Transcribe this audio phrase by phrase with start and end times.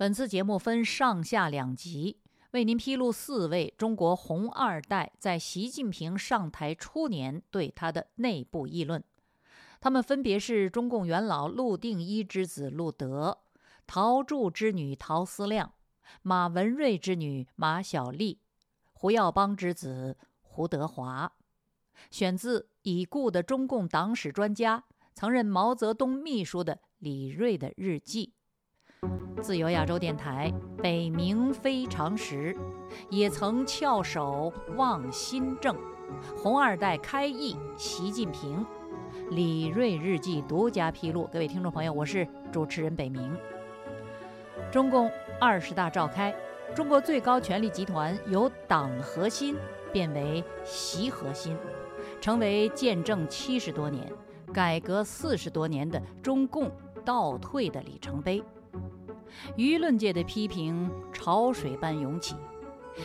[0.00, 2.16] 本次节目分上下两集，
[2.52, 9.04] 为您披露四位中国红二代在习近平上台初年对他的内部议论。
[9.78, 13.40] 他们分别是中共元老陆定一之子陆德、
[13.86, 15.74] 陶铸之女陶思亮、
[16.22, 18.40] 马文瑞之女马晓丽、
[18.94, 21.30] 胡耀邦之子胡德华。
[22.10, 24.82] 选自已故的中共党史专家、
[25.12, 28.32] 曾任毛泽东秘书的李锐的日记。
[29.42, 30.52] 自由亚洲电台，
[30.82, 32.54] 北冥非常时，
[33.08, 35.74] 也曾翘首望新政。
[36.36, 38.64] 红二代开义，习近平，
[39.30, 41.26] 李锐日记独家披露。
[41.32, 43.34] 各位听众朋友，我是主持人北冥。
[44.70, 45.10] 中共
[45.40, 46.34] 二十大召开，
[46.74, 49.56] 中国最高权力集团由党核心
[49.90, 51.56] 变为习核心，
[52.20, 54.12] 成为见证七十多年、
[54.52, 56.70] 改革四十多年的中共
[57.04, 58.42] 倒退的里程碑。
[59.56, 62.34] 舆论界的批评潮水般涌起，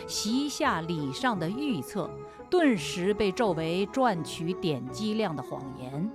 [0.08, 2.10] 习下礼上的预测
[2.50, 6.10] 顿时被皱为赚取点击量的谎言。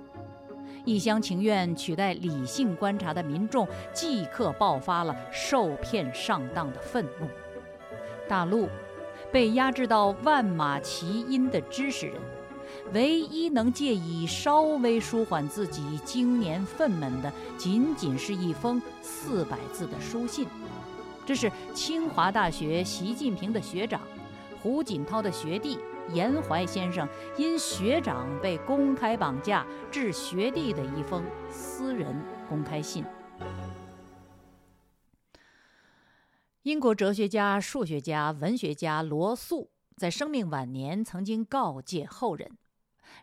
[0.83, 7.27] 一厢情愿取代理性观察的民众即刻爆发了受骗上当的愤怒。
[8.27, 8.67] 大陆
[9.31, 12.19] 被压制到万马齐喑的知识人。
[12.93, 20.47] 唯一能借以稍微舒缓自己经年愤懑的，仅仅是一封四百字的书信。
[21.25, 24.01] 这是清华大学习近平的学长，
[24.61, 25.77] 胡锦涛的学弟
[26.11, 32.13] 严怀先生因学长被公开绑架致学弟的一封私人
[32.49, 33.05] 公开信。
[36.63, 42.51] 英国哲学家、数学家、文学家罗素在生命晚年曾经告诫后人。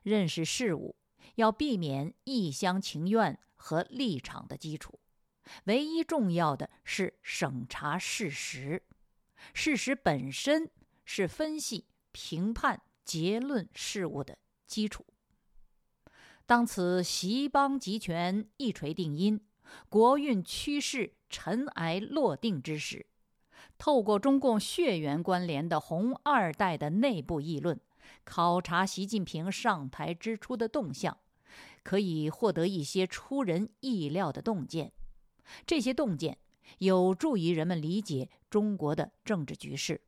[0.02, 0.96] 认识事物
[1.36, 5.00] 要避免一厢情愿和立场的基础，
[5.64, 8.82] 唯一重要的是审查事实。
[9.54, 10.70] 事实本身
[11.04, 15.06] 是分析、评判、结论事物的基础。
[16.44, 19.40] 当此习邦集权一锤定音，
[19.88, 23.06] 国运趋势尘埃落定之时，
[23.76, 27.78] 透过中共血缘关联的红二代的内部议论。
[28.24, 31.18] 考察习近平上台之初的动向，
[31.82, 34.92] 可以获得一些出人意料的洞见。
[35.66, 36.38] 这些洞见
[36.78, 40.02] 有助于人们理解中国的政治局势。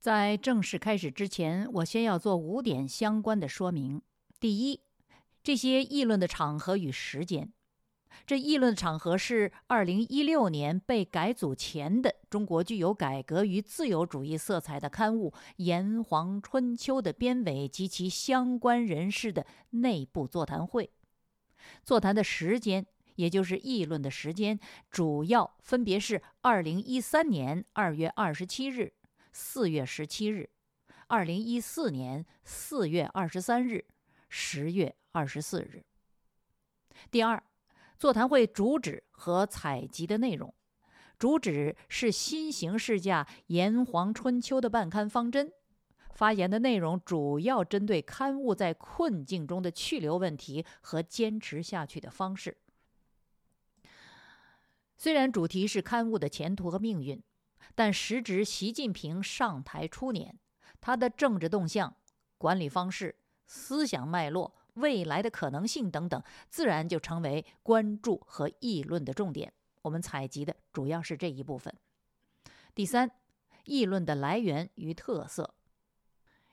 [0.00, 4.02] 在正式开始之前，我先要做五点相关的说明。
[4.40, 4.80] 第一，
[5.44, 7.52] 这些议论的场合与时间。
[8.26, 20.90] 这议论场合是二零一六年被改组前的中国具有改革与自由主义色彩的刊物《炎黄春秋》的编委及其相关人士的内部座谈会。
[21.82, 22.86] 座谈的时间，
[23.16, 24.58] 也就是议论的时间，
[24.90, 28.92] 主要分别是二零一三年二月二十七日、
[29.32, 30.50] 四月十七日，
[31.08, 33.84] 二零一四年四月二十三日、
[34.28, 35.84] 十月二十四日。
[37.10, 37.42] 第二。
[38.02, 40.52] 座谈会主旨和采集的内容，
[41.20, 45.52] 主旨是新形势下《炎黄春秋》的办刊方针。
[46.10, 52.58] 发言的内容主要针对刊物在困境中的去留问题和坚持下去的方式。
[54.96, 57.22] 虽然主题是刊物的前途和命运，
[57.76, 60.36] 但时值习近平上台初年，
[60.80, 61.94] 他的政治动向、
[62.36, 63.14] 管理方式、
[63.46, 64.56] 思想脉络。
[64.74, 69.52] 未来的可能性等等，自然就成为关注和议论的重点。
[69.82, 71.74] 我们采集的主要是这一部分。
[72.74, 73.10] 第三，
[73.64, 75.54] 议论的来源与特色。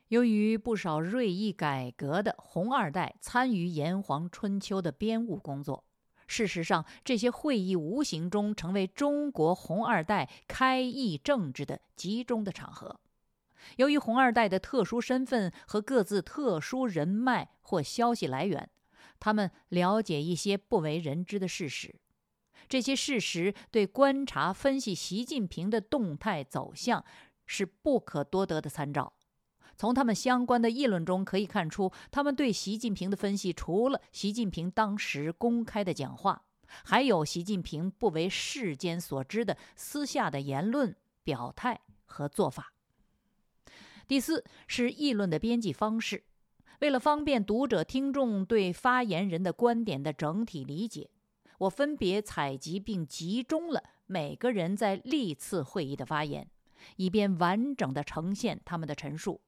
[0.09, 5.85] 由于不少锐意改革的红二代参与《炎黄春秋》的编务工作，
[6.25, 12.99] 事实上，这些会议无形中成为中国红二代开议政治的集中的场合。
[13.77, 18.69] 由于红二代的特殊身份和各自特殊人脉或消息来源，
[19.19, 21.95] 他们了解一些不为人知的事实。
[22.67, 27.03] 这些事实对观察分析习近平的动态走向
[27.45, 29.13] 是不可多得的参照。
[29.75, 36.43] 从他们相关的议论中可以看出，他们对习近平的分析除了习近平当时公开的讲话，
[36.83, 42.73] 还有习近平不为世间所知的私下的言论、表态和做法。
[44.09, 46.23] 第四是议论的编辑方式。
[46.79, 51.11] 为了方便读者听众对发言人的观点的整体理解，
[51.59, 56.49] 我分别采集并集中了每个人在历次会议的发言，
[56.95, 59.41] 以便完整的呈现他们的陈述。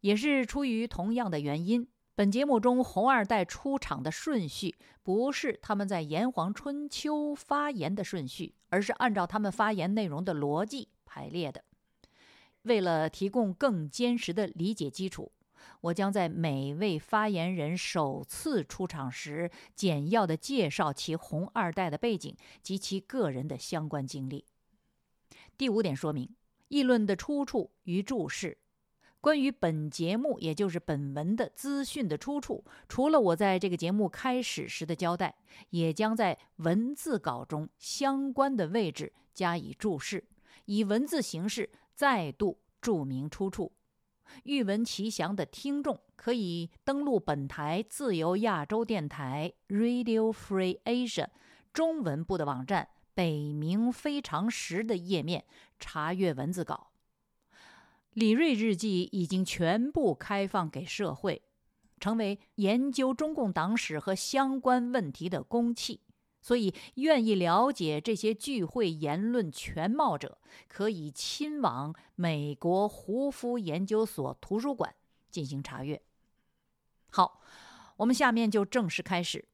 [0.00, 11.64] 也是出于同样的原因，本节目中红二代出场的顺序不是他们在《炎黄春秋》发言的顺序，而是按照他们发言内容的逻辑排列的。
[12.62, 15.32] 为了提供更坚实的理解基础，
[15.80, 24.44] 我将在每位发言人首次出场时，简要地介绍其红二代的背景及其个人的相关经历。
[25.58, 26.28] 第五点说明，
[26.68, 28.58] 议论的出处与注释。
[29.20, 35.36] 关于本节目，也就是本文的资讯的出处，除了我在这个节目开始时的交代，
[35.70, 40.24] 也将在文字稿中相关的位置加以注释，
[40.64, 41.70] 以文字形式
[42.02, 43.70] 再度注明出处。
[44.42, 51.28] 欲闻其详的听众可以登录本台自由亚洲电台 Radio Free Asia
[51.72, 55.44] 中文部的网站“北冥非常时”的页面
[55.78, 56.90] 查阅文字稿。
[58.14, 61.42] 李瑞日记已经全部开放给社会，
[62.00, 66.00] 成为研究中共党史和相关问题的公器。
[66.42, 74.92] 所以，愿意了解这些聚会言论全貌者，可以亲往美国胡夫研究所图书馆
[75.30, 76.02] 进行查阅。
[77.10, 77.40] 好，
[77.98, 79.46] 我们下面就正式开始。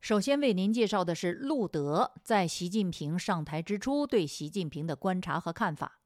[0.00, 6.00] 首先为您介绍的是路德在习近平上台之初对习近平的观察和看法。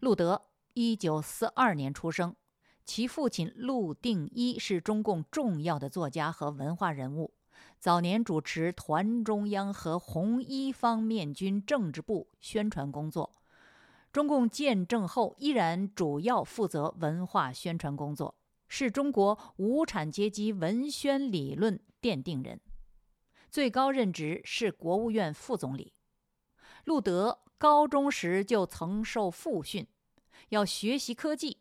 [0.00, 2.34] 路德一九四二年出生，
[2.84, 7.32] 其父亲陆定一是中共重要的作家和文化人物，
[7.78, 13.32] 早年主持团中央和红一方面军政治部宣传工作。
[14.12, 18.34] 中共建政后，依然主要负责文化宣传工作，
[18.68, 22.60] 是中国无产阶级文宣理论奠定人，
[23.50, 25.92] 最高任职是国务院副总理。
[26.84, 27.40] 路德。
[27.58, 29.86] 高中时就曾受父训，
[30.50, 31.56] 要学习科技，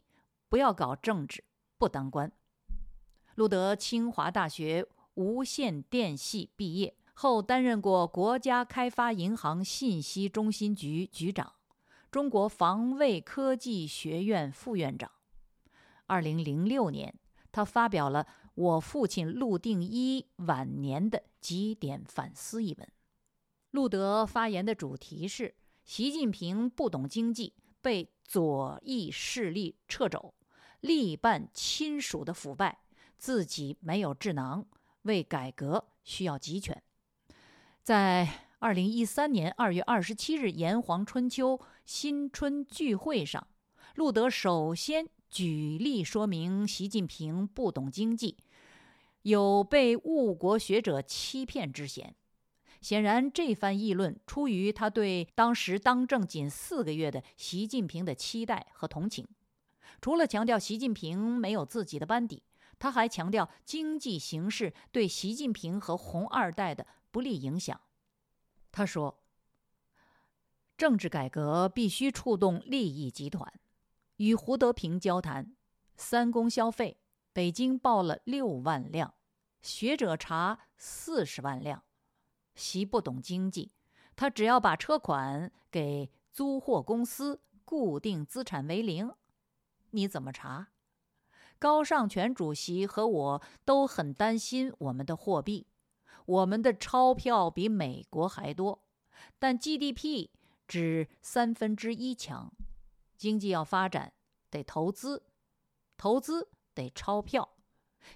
[0.49, 1.45] 不要搞政治，
[1.77, 2.29] 不当官。
[3.35, 4.85] 路德清华大学
[5.15, 11.53] 无线电系毕业后，担任过国家开发银行信息中心局局长、
[12.09, 15.11] 中国防卫科技学院副院长。
[16.05, 17.13] 二零零六年，
[17.51, 18.23] 他发表了
[18.53, 22.87] 《我父亲陆定一晚年的几点反思》一文。
[23.71, 25.55] 路德发言的主题是。
[25.85, 30.33] 习近平不懂经济，被左翼势力掣肘，
[30.79, 32.79] 力办亲属的腐败，
[33.19, 34.65] 自己没有智囊，
[35.05, 36.83] 为改革需要集权。
[37.81, 43.47] 在二零一三年二月二十七日《炎黄春秋》新春聚会上，
[43.95, 48.37] 路德首先举例说明习近平不懂经济，
[49.21, 52.15] 有被误国学者欺骗之嫌。
[52.81, 59.27] 显然，这番议论出于他对当时当政仅四个月的习近平的期待和同情。
[60.01, 62.43] 除了强调习近平没有自己的班底，
[62.77, 67.79] 他还强调经济形势对习近平和红二代的不利影响。
[68.71, 69.23] 他说
[70.77, 73.53] ：“政治改革必须触动利益集团。
[74.17, 75.55] 与胡德平交谈，
[75.95, 76.97] 三公消费，
[77.33, 79.13] 北京报了六万辆，
[79.61, 81.83] 学者查四十万辆。”
[82.55, 83.73] 习不懂经济，
[84.15, 89.13] 他只要把车款给租货公司，固定资产为零，
[89.89, 90.69] 你怎么查？
[91.57, 95.67] 高尚全主席和我都很担心我们的货币，
[96.25, 98.83] 我们的钞票比美国还多，
[99.39, 100.29] 但 GDP
[100.67, 102.51] 只三分之一强。
[103.17, 104.13] 经济要发展，
[104.49, 105.23] 得投资，
[105.97, 107.57] 投资得钞票。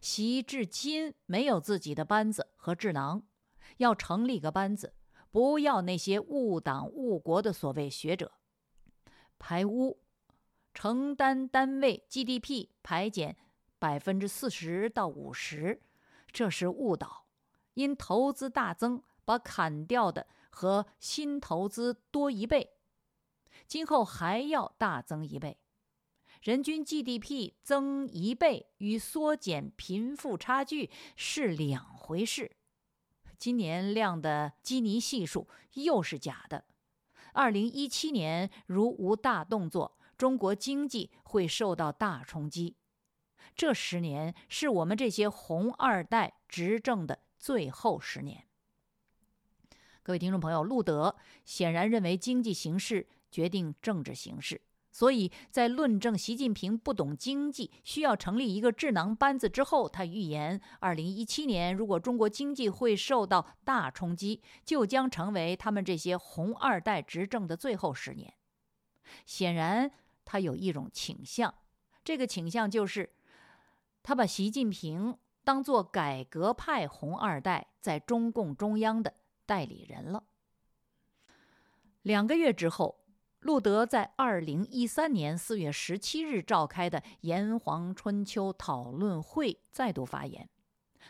[0.01, 3.23] 习至今没有自己的班子和智囊。
[3.77, 4.93] 要成立个班子，
[5.31, 8.31] 不要那些误党误国的所谓学者。
[9.37, 10.01] 排污，
[10.81, 13.35] 承担单位 GDP 排减
[13.79, 15.81] 百分之四十到五十，
[16.31, 17.25] 这是误导。
[17.73, 22.77] 因投资大增，把砍掉的和新投资多一倍，
[23.67, 25.59] 今后还要大增一倍。
[26.41, 32.55] 人均 GDP 增一倍与缩减贫富差距是两回事。
[33.37, 36.63] 今年量的基尼系数又是假的。
[37.33, 42.75] 二零一七年如无大动作，中国经济会受到大冲击。
[43.55, 48.43] 这十年是我们这些红二代执政的最后十年。
[50.03, 54.59] 各位听众朋友，路德显然认为经济形势决定政治形势。
[54.91, 68.33] 所以在论证习近平不懂经济，需要成立一个智囊班子之后，他预言，二零一七年如果中国经济会受到大冲击，就将成为他们这些红二代执政的最后十年。
[69.25, 69.89] 显然，
[70.31, 71.51] 他有一种倾向，
[72.03, 73.11] 这个倾向就是，
[74.03, 79.15] 他把习近平当做改革派红二代在中共中央的
[79.47, 80.23] 代理人了。
[82.03, 82.99] 两个月之后，
[83.39, 90.47] 路德在二零一三年四月十七日召开的炎黄春秋讨论会再度发言，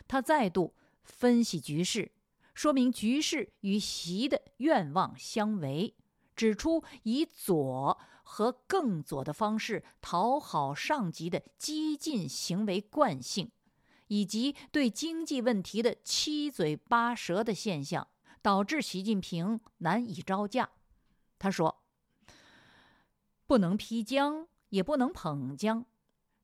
[0.08, 2.10] 他再度分析局势，
[2.54, 5.94] 说明局势与习的愿望相违，
[6.34, 7.98] 指出以左
[8.32, 13.50] 和更左的方式讨好上级的激进行为惯性，
[14.06, 18.06] 以及对经济问题的七嘴八舌的现象，
[18.40, 20.70] 导致习近平难以招架。
[21.40, 21.82] 他说
[23.48, 25.84] ：“不能批江，也不能捧江。”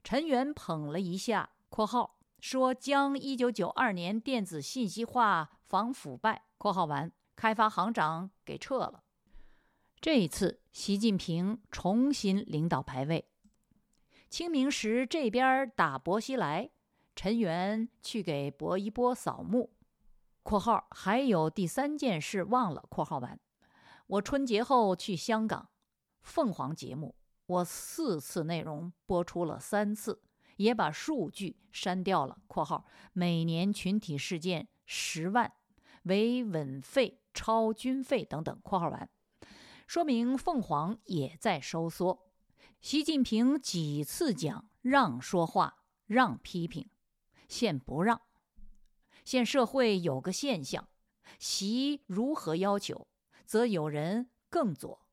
[0.03, 9.05] 陈元捧了一下（括号说将一九九二年电子信息化防腐败）（括号完）开发行长给撤了。
[10.07, 13.29] 这一次，习近平重新领导排位。
[14.31, 16.71] 清明时这边打薄熙来，
[17.17, 19.75] 陈元去给薄一波扫墓
[20.45, 23.37] （括号还有第三件事忘了）（括号完）。
[24.07, 25.71] 我春节后去香港，
[26.23, 30.23] 凤凰节目，我四次内容播出了三次，
[30.59, 32.39] 也把数据删掉了。
[32.47, 35.53] （括号每年群体事件十万，
[36.05, 38.57] 维稳费超军费等等。
[38.63, 39.11] ）（括号完）
[39.87, 42.27] 说明凤凰也在收缩。
[42.81, 46.91] 习近平几次讲让说话、让批评，
[47.49, 48.21] 现不让。
[49.25, 50.89] 现社会有个现象，
[51.39, 53.07] 习如何要求？
[53.45, 55.07] 则有人更左，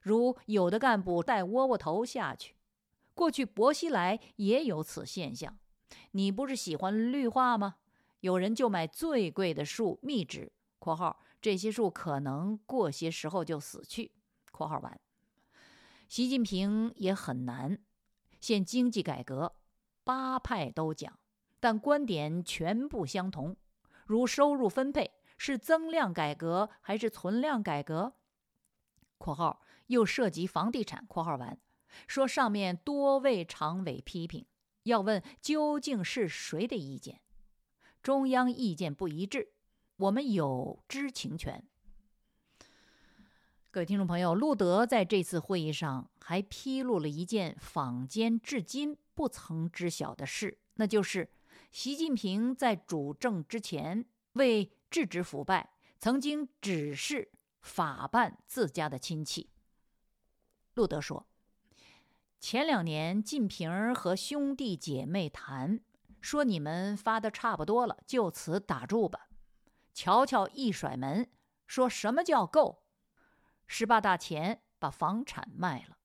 [0.00, 2.54] 如有的干部带窝窝头下去。
[3.12, 5.58] 过去薄熙来也有此现象。
[6.12, 7.76] 你不是喜欢绿化吗？
[8.20, 14.12] 有人就买最贵的树密植（括号这些树可能过些时候就死去
[14.52, 15.00] ）（括号完）。
[16.08, 17.78] 习近平也很难。
[18.40, 19.56] 现经济改革，
[20.04, 21.18] 八派都讲，
[21.60, 23.56] 但观点全部相同，
[24.06, 25.12] 如收入分配。
[25.38, 28.14] 是增量改革还是存量改革
[29.18, 31.04] ？（括号又涉及房地产。
[31.08, 31.60] ）（括号完）
[32.08, 34.46] 说上面多位常委批评，
[34.84, 37.20] 要问究竟是谁的意见？
[38.02, 39.52] 中央意见不一致，
[39.96, 41.62] 我们有知情权。
[43.70, 51.28] 各位听众朋友，路德在这次会议上还披露了一件坊间至今不曾知晓的事，那就是
[51.70, 54.72] 习近平在主政之前为。
[54.88, 59.50] 制止腐败，曾经指示法办自家的亲戚。
[60.74, 61.26] 路德说
[62.40, 65.80] ：“前两年，晋平和兄弟姐妹谈，
[66.20, 69.28] 说你们发的差不多了，就此打住吧。
[69.96, 71.26] 乔乔一甩门，
[71.66, 72.82] 说什么叫够？
[73.66, 75.96] 十八大前把房产卖了。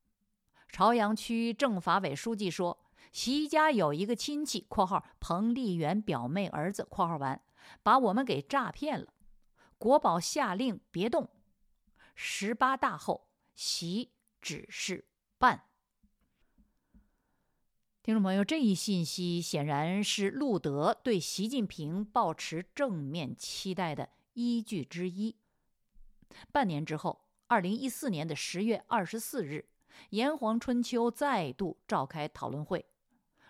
[0.70, 7.44] 朝阳区政法委书记说，习家有一个亲戚（括号彭丽媛表妹儿子）（括号完）。”
[7.84, 9.14] 把我们给诈骗了，
[9.78, 11.30] 国宝下令别动。
[12.16, 15.11] 十八大后，习指示。
[18.04, 25.36] 听众朋友，这一信息显然是路德对习近平抱持正面期待的依据之一。
[26.52, 29.70] 半年之后，二零一四年的十月二十四日，
[30.10, 32.84] 炎黄春秋再度召开讨论会。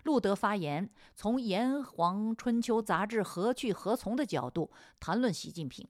[0.04, 5.88] 路德发言，从《炎黄春秋》杂志何去何从的角度谈论习近平。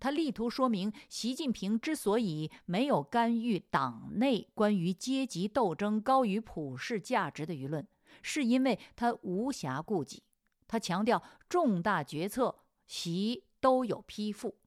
[0.00, 7.86] 他力图说明，习近平之所以没有干预党内关于阶级斗争高于普世价值的舆论，
[8.22, 10.22] 是因为他无暇顾及。
[10.66, 14.58] 他强调，重大决策习都有批复。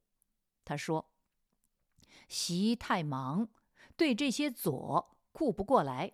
[0.65, 1.11] 他说
[2.27, 3.47] ：“习太忙，
[3.95, 6.11] 对这些左顾不过来。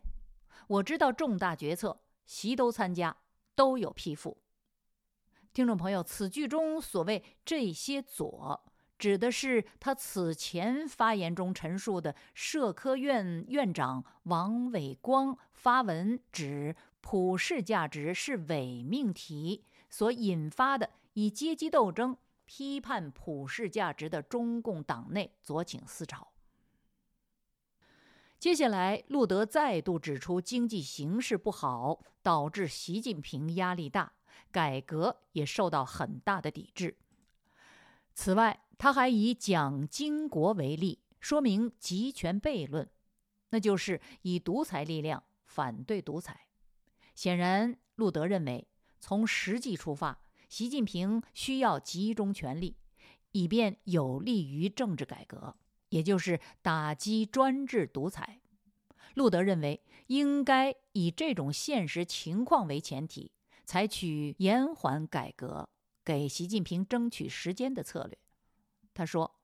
[0.68, 3.18] 我知道重大决策。”习都参加，
[3.56, 4.38] 都有批复。
[5.52, 26.32] 听众朋友，此句中所谓这些左，指的是他此前发言中陈述的社科院院长王伟光发文指普世价值是伪命题所引发的以阶级斗争批判普世价值的中共党内左倾思潮。
[28.38, 34.14] 接下来，路德再度指出经济形势不好，导致习近平压力大，
[34.52, 36.98] 改革也受到很大的抵制。
[38.14, 42.90] 此外，他还以蒋经国为例，说明集权悖论，
[43.50, 46.48] 那就是以独裁力量反对独裁。
[47.20, 48.66] 显然，路德认为，
[49.02, 52.78] 从实际出发，习近平需要集中权力，
[53.34, 55.58] 以便有利于政治改革。
[55.90, 58.40] 也就是打击专制独裁，
[59.16, 63.34] 路德认为应该以这种现实情况为前提，
[63.66, 65.68] 采取延缓改革、
[66.06, 68.18] 给习近平争取时间的策略。
[68.94, 69.42] 他说：“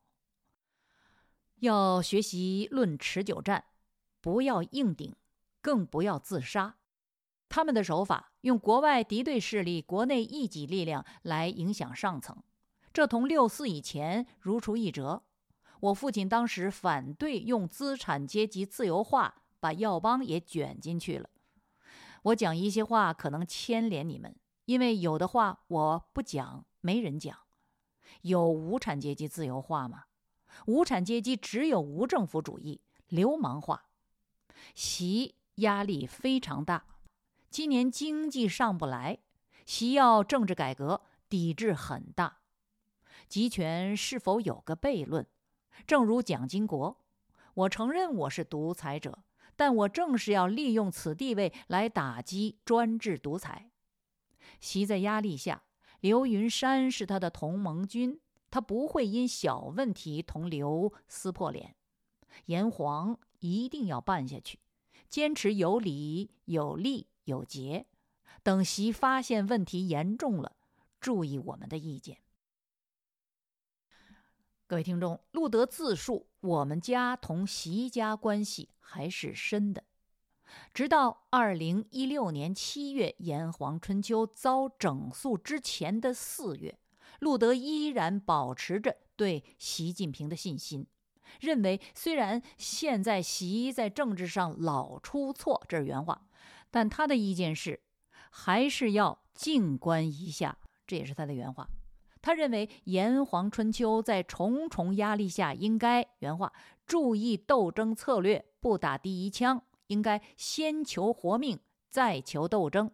[1.59, 3.65] 要学习论持久战，
[4.21, 5.13] 不要硬顶，
[5.59, 6.77] 更不要自杀。
[7.47, 12.37] 他们的手法用国外敌对势力、国内异己力量来影响上层，
[12.91, 15.23] 这同六四以前如出一辙。
[15.81, 21.29] 我父亲当时反对用资产阶级自由化把耀邦也卷进去了。”
[22.23, 24.35] 我讲一些话可能牵连你们，
[24.65, 27.37] 因为有的话我不讲，没人讲。
[28.21, 30.05] 有无产阶级自由化吗？
[30.65, 33.89] 无产阶级只有无政府主义、流氓化。
[34.73, 36.85] 习压力非常大，
[37.55, 39.19] 今年经济上不来，
[39.65, 42.39] 习要政治改革，抵制很大。
[43.29, 45.25] 集权是否有个悖论？
[45.87, 46.97] 正如蒋经国，
[47.53, 49.23] 我承认我是独裁者。
[49.55, 53.71] 但我正是要利用此地位来打击专制独裁。
[54.59, 55.63] 习在压力下，
[56.01, 58.19] 刘云山是他的同盟军，
[58.51, 61.73] 他不会因小问题同刘撕破脸。
[62.47, 64.59] 炎黄一定要办下去，
[65.07, 67.85] 坚持有理、有利、有节。
[68.41, 70.55] 等习发现问题严重了，
[70.99, 72.19] 注意我们的意见。
[74.67, 79.83] 各位听众，路德自述：“我们家同习家关系还是深的。”
[80.73, 86.79] 直到二零一六年七月，炎黄春秋遭整肃之前的四月，
[87.19, 90.85] 路德依然保持着对习近平的信心，
[91.39, 96.27] 认为虽然现在习在政治上老出错，这是原话，
[96.75, 97.79] 但他的意见是
[98.29, 101.69] 还是要静观一下，这也是他的原话。
[102.21, 106.51] 他认为炎黄春秋在重重压力下，应该原话
[106.85, 111.57] 注意斗争策略，不打第一枪，应该先求活命，
[111.89, 112.91] 再求斗争。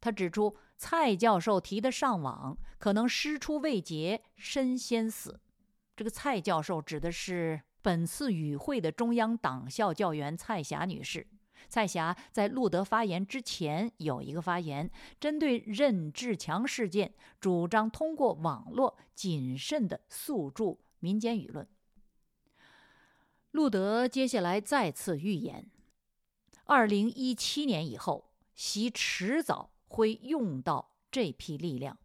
[0.00, 5.40] 他指出，蔡教授提的上网可能师出未捷身先死。
[5.96, 11.26] 这个蔡教授指的是本次与会的中央党校教员蔡霞女士。
[11.68, 21.66] 蔡霞在路德发言之前有一个发言，针对任志强事件，主张通过网络谨慎的诉诸民间舆论。
[23.50, 25.70] 路德接下来再次预言：
[26.64, 31.96] 二零一七年以后，习迟早会用到这批力量。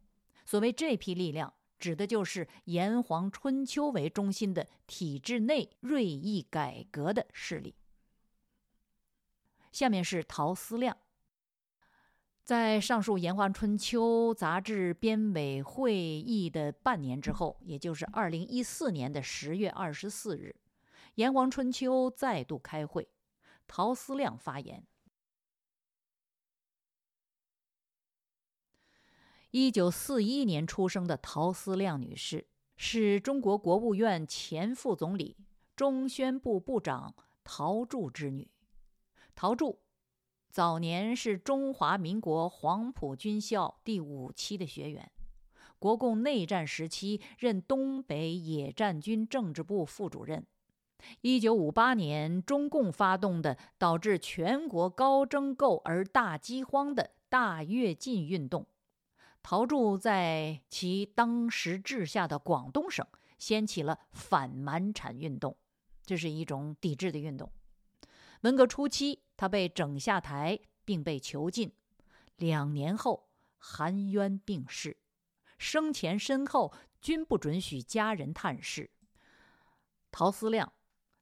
[0.46, 7.74] 所谓这批力量，指的就是炎黄春秋为中心的体制内锐意改革的势力。
[9.72, 10.98] 下面是陶思亮，
[12.44, 20.56] 在上述《炎黄春秋》杂志编委会议的半年之后，也就是二零一四年的十月二十四日，
[21.16, 23.08] 《炎黄春秋》再度开会，
[23.68, 24.84] 陶思亮发言。
[29.52, 35.38] 一九四一年出生的陶思亮女士，是中国国务院前副总理、
[35.76, 38.50] 中宣部部长陶铸之女。
[39.42, 39.80] 陶铸
[40.50, 45.10] 早年是中华民国黄埔军校第五期的学员，
[45.80, 50.46] 国共内战时期任东北野战军政治部副主任。
[51.22, 58.68] 一九五八年，中共发动的导致全国高征购而大饥荒的大跃进运动，
[59.42, 65.56] 陶铸在其当时治下的广东省掀起了反满产运动，
[66.06, 67.50] 这是一种抵制的运动。
[68.42, 69.24] 文革初期。
[69.36, 71.72] 他被整下台，并被囚禁。
[72.36, 74.98] 两年后，含冤病逝，
[75.58, 78.92] 生前身后均不准许家人探视。
[80.12, 80.74] 陶思亮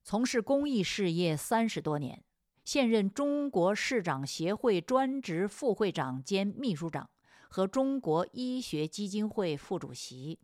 [0.04, 2.24] 从事公益事业三十多年，
[2.66, 7.08] 现任中国市长协会专职副会长兼秘书长，
[7.48, 10.40] 和中国医学基金会副主席，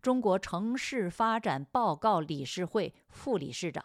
[0.00, 3.84] 中国城市发展报告理事会副理事长。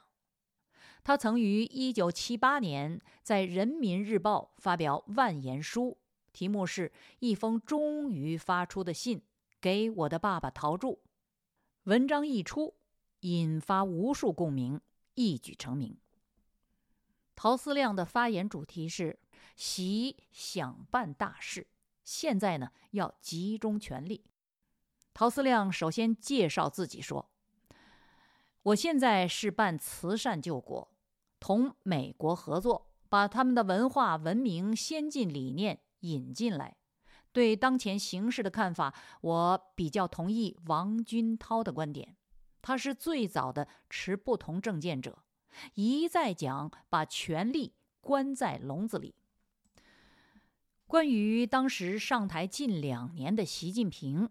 [1.05, 5.99] 他曾于1978年在《人民日报》发表万言书，
[6.33, 9.21] 题目是一封终于发出的信
[9.61, 11.03] 给我的爸爸陶铸。
[11.83, 12.73] 文章一出，
[13.19, 14.81] 引发无数共鸣，
[15.13, 15.95] 一举成名。
[17.35, 19.19] 陶思亮的发言主题是：
[19.55, 21.67] 习想办大事，
[22.03, 24.25] 现在呢要集中全力。
[25.13, 27.29] 陶思亮首先介绍自己说
[28.63, 30.89] ：“我现在是办慈善救国。”
[31.45, 36.75] 同美国合作，把他们的文化、文明、先进理念引进来。
[37.31, 42.15] 对当前形势的看法，我比较同意王军涛的观点。
[42.63, 45.19] 他是最早的持不同政见者，
[45.75, 49.13] 一再讲把权力关在笼子里。
[50.87, 54.27] 关于当时上台近两年的习近平，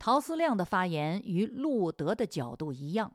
[0.00, 3.12] 陶思亮的发言与路德的角度一样，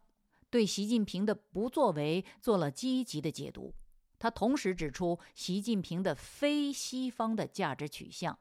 [0.55, 3.75] 对习近平的不作为做了积极的解读。
[4.17, 8.39] 他同时指出习近平的非西方的价值取向。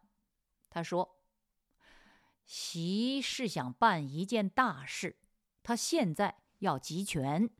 [0.70, 1.18] 他说
[2.46, 5.18] ：“习是想办一件大事，
[5.64, 7.50] 他现在要集权，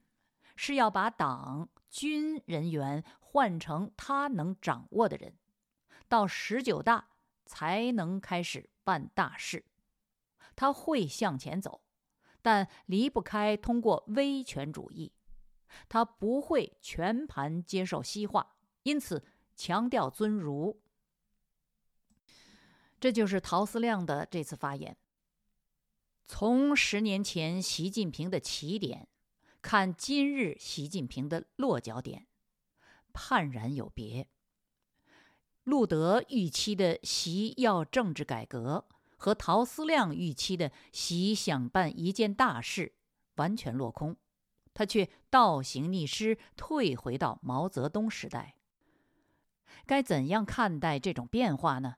[0.55, 5.37] 是要把党军人员换成他能掌握的人。”
[6.07, 7.09] 到十九大
[7.45, 9.65] 才能开始办大事，
[10.55, 11.81] 他会向前走，
[12.45, 15.11] 但离不开通过威权主义。
[15.89, 19.25] 他不会全盘接受西化，因此
[19.57, 20.83] 强调尊儒。
[23.01, 24.95] 这就是陶思亮的这次发言。
[26.27, 29.09] 从十年前习近平的起点
[29.63, 32.27] 看，今日习近平的落脚点，
[33.15, 34.29] 判然有别。
[35.63, 38.87] 路德预期的习要政治改革，
[39.25, 42.93] 和陶思亮预期的习想办一件大事
[43.37, 44.19] 完全落空，
[44.75, 48.57] 他却倒行逆施，退回到毛泽东时代。
[49.87, 51.95] 该怎样看待这种变化呢？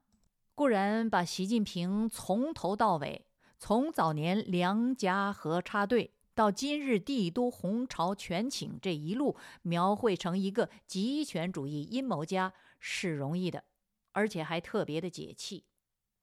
[0.54, 3.26] 固然把习近平从头到尾，
[3.58, 12.52] 从早年梁家河插队到今日帝都红潮全倾这一路描绘成一个极权主义阴谋家。
[12.78, 13.64] 是容易的，
[14.12, 15.64] 而且还特别的解气。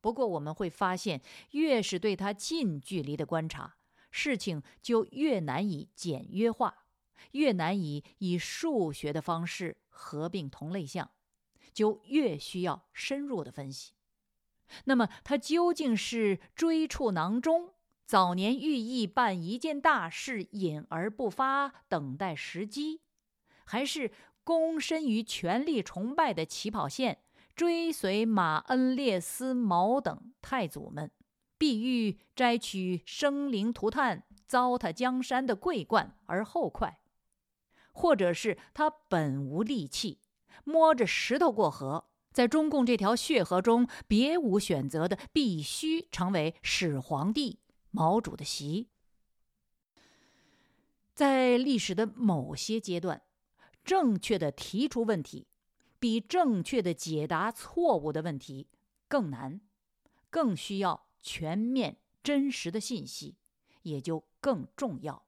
[0.03, 3.77] 不过我们会发现，越是对他近距离的观察，
[4.11, 6.87] 事情就越难以简约化，
[7.31, 11.09] 越难以以数学的方式合并同类项，
[11.71, 13.93] 就越需要深入的分析。
[14.83, 17.69] 那么，他究竟是追处囊中，
[18.05, 22.99] 早年寓意办一件大事，隐而不发，等待时机，
[23.63, 24.11] 还是？
[24.45, 27.19] 躬身于权力崇拜的起跑线，
[27.55, 31.11] 追随马恩列斯、毛等太祖们，
[31.57, 36.99] 必欲摘取生灵涂炭、糟蹋江山的桂冠而后快；
[37.91, 40.19] 或者是他本无力气，
[40.63, 47.59] 摸着石头过河，在中共这条血河中别无选择的，必须成为始皇帝
[47.91, 48.89] 毛主的席。
[51.13, 53.21] 在历史的某些阶段。
[53.85, 55.45] 正确的提出问题，
[56.03, 58.67] 比正确的解答错误的问题
[59.07, 59.61] 更难，
[60.29, 63.37] 更需要全面真实的信息，
[63.83, 65.23] 也就更重要。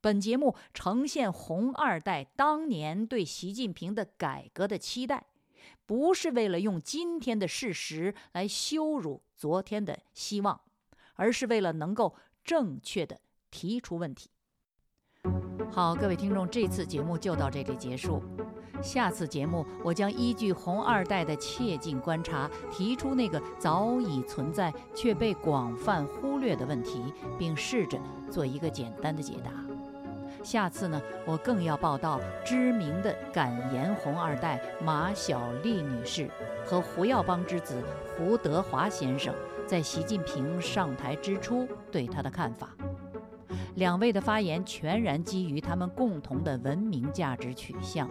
[0.00, 5.24] 本节目呈现红二代当年对习近平的改革的期待，
[5.86, 10.60] 不是为了用今天的事实来羞辱昨天的希望，
[11.14, 13.20] 而是为了能够正确的
[13.52, 14.30] 提出问题。
[15.70, 18.20] 好，各位听众，这次节目就到这里结束。
[18.82, 27.02] 下次节目，我将依据红二代的切近观察，提出那个早已存在却被广泛忽略的问题，
[27.38, 27.98] 并试着
[28.30, 29.50] 做一个简单的解答。
[30.42, 36.28] 下次呢，我更要报道知名的敢言红二代马晓丽女士
[36.66, 37.82] 和胡耀邦之子
[38.14, 39.34] 胡德华先生
[39.66, 42.68] 在习近平上台之初对他的看法。
[43.76, 48.06] 两位的发言全然基于他们共同的文明价值取向。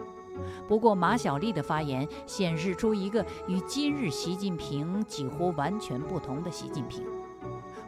[0.68, 7.04] 不过，马晓丽的发言显示出一个与今日习近平几乎完全不同的习近平。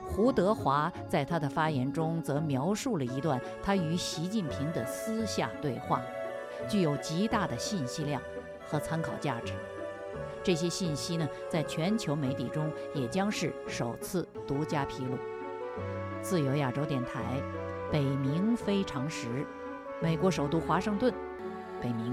[0.05, 6.01] 胡德华在他的发言中则描述了一段他与习近平的私下对话，
[6.69, 8.21] 具有极大的信息量
[8.67, 9.53] 和参考价值。
[10.43, 15.19] 这些信息呢，在全球媒体中也将是首次独家披露。
[16.23, 17.43] 自由亚洲电台。
[17.89, 19.47] 北冥非常时，
[20.03, 21.15] 美国首都华盛顿，
[21.81, 22.13] 北冥。